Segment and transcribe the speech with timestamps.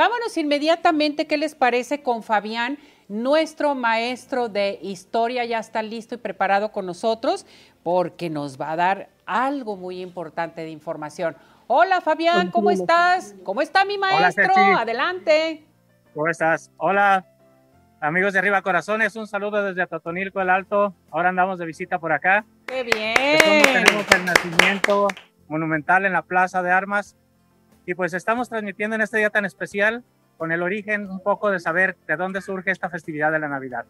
[0.00, 2.78] Vámonos inmediatamente, ¿qué les parece con Fabián?
[3.08, 7.44] Nuestro maestro de historia ya está listo y preparado con nosotros
[7.82, 11.36] porque nos va a dar algo muy importante de información.
[11.66, 13.34] Hola Fabián, ¿cómo estás?
[13.44, 14.54] ¿Cómo está mi maestro?
[14.56, 15.66] Adelante.
[16.14, 16.70] ¿Cómo estás?
[16.78, 17.26] Hola,
[18.00, 20.94] amigos de Arriba Corazones, un saludo desde Totonilco el Alto.
[21.10, 22.46] Ahora andamos de visita por acá.
[22.64, 23.62] ¡Qué bien!
[23.64, 25.08] Tenemos el nacimiento
[25.46, 27.16] monumental en la Plaza de Armas
[27.86, 30.04] y pues estamos transmitiendo en este día tan especial
[30.36, 33.84] con el origen un poco de saber de dónde surge esta festividad de la Navidad.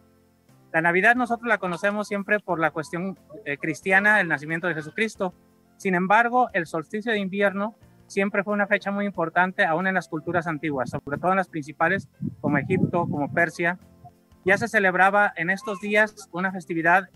[0.73, 5.33] La Navidad nosotros la conocemos siempre por la cuestión eh, cristiana, el nacimiento de Jesucristo.
[5.77, 7.75] Sin embargo, el solsticio de invierno
[8.07, 11.47] siempre fue una fecha muy importante aún en las culturas antiguas, sobre todo en las
[11.47, 13.79] principales como Egipto, como Persia.
[14.43, 17.09] Ya se celebraba en estos días una festividad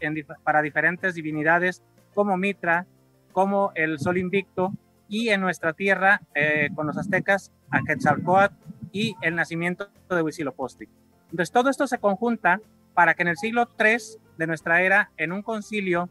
[0.43, 1.83] para diferentes divinidades
[2.13, 2.87] como Mitra,
[3.31, 4.71] como el Sol Invicto
[5.07, 8.55] y en nuestra tierra eh, con los aztecas a Quetzalcoatl
[8.91, 10.87] y el nacimiento de Huitzilopochtli.
[11.31, 12.61] Entonces todo esto se conjunta
[12.93, 13.97] para que en el siglo III
[14.37, 16.09] de nuestra era, en un concilio,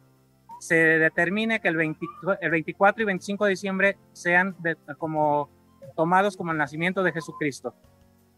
[0.60, 4.56] se determine que el, 24 y 25 de diciembre sean
[4.98, 5.50] como
[5.96, 7.74] tomados como el nacimiento de Jesucristo.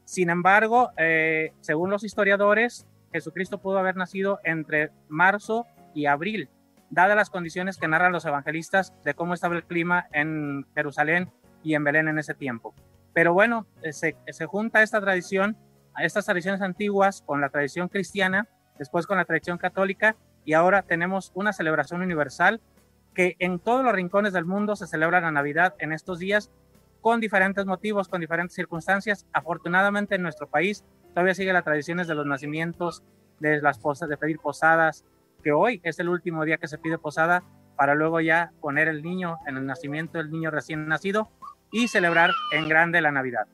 [0.05, 6.49] Sin embargo, eh, según los historiadores, Jesucristo pudo haber nacido entre marzo y abril,
[6.91, 11.31] dadas las condiciones que narran los evangelistas de cómo estaba el clima en Jerusalén
[11.63, 12.75] y en Belén en ese tiempo.
[13.13, 15.57] Pero bueno, eh, se, junta esta tradición,
[15.99, 18.47] estas tradiciones antiguas con la tradición cristiana,
[18.79, 22.61] después con la tradición católica, y ahora tenemos una celebración universal
[23.15, 26.51] que en todos los rincones del mundo se celebra la Navidad en estos días
[27.01, 29.27] con diferentes motivos, con diferentes circunstancias.
[29.33, 33.03] Afortunadamente en nuestro país todavía sigue las tradiciones de los nacimientos,
[33.41, 35.05] de las posas, de pedir posadas,
[35.53, 37.43] hoy es el último día que se pide posada
[37.77, 41.29] para luego ya poner el niño en el nacimiento del niño recién nacido
[41.71, 43.47] y celebrar en grande la Navidad.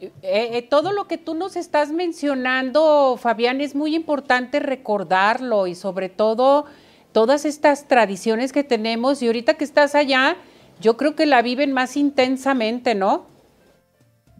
[0.00, 5.74] Eh, eh, todo lo que tú nos estás mencionando, Fabián, es muy importante recordarlo y
[5.74, 6.64] sobre todo
[7.12, 10.36] todas estas tradiciones que tenemos y ahorita que estás allá,
[10.80, 13.26] yo creo que la viven más intensamente, ¿no?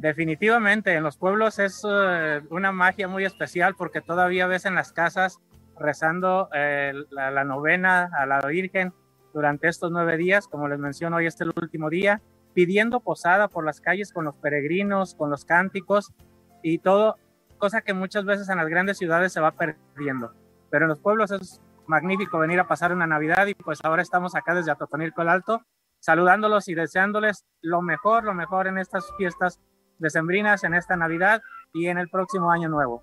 [0.01, 4.95] Definitivamente, en los pueblos es eh, una magia muy especial porque todavía ves en las
[4.95, 5.41] casas
[5.79, 8.95] rezando eh, la, novena a la Virgen
[9.35, 12.23] durante estos nueve días, como les menciono, hoy es el último día,
[12.55, 16.15] pidiendo posada por las calles con los peregrinos, con los cánticos
[16.63, 17.17] y todo,
[17.59, 20.33] cosa que muchas veces en las grandes ciudades se va perdiendo.
[20.71, 24.35] Pero en los pueblos es magnífico venir a pasar una Navidad y pues ahora estamos
[24.35, 25.61] acá desde Atotonilco el Alto,
[25.99, 29.61] saludándolos y deseándoles lo mejor, lo mejor en estas fiestas
[30.01, 33.03] decembrinas, en esta Navidad y en el próximo año nuevo.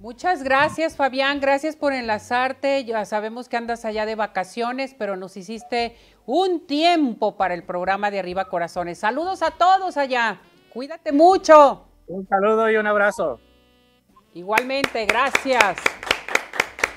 [0.00, 1.40] Muchas gracias, Fabián.
[1.40, 2.84] Gracias por enlazarte.
[2.84, 8.12] Ya sabemos que andas allá de vacaciones, pero nos hiciste un tiempo para el programa
[8.12, 8.98] de Arriba Corazones.
[8.98, 10.40] Saludos a todos allá.
[10.72, 11.88] Cuídate mucho.
[12.06, 13.40] Un saludo y un abrazo.
[14.34, 15.78] Igualmente, gracias.